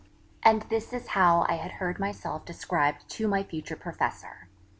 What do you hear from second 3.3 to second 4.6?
future Professor.